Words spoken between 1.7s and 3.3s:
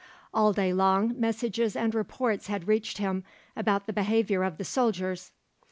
and reports had reached him